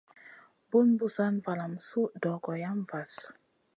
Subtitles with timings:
[0.69, 3.13] Bun Busana valam su dogo yam vahl.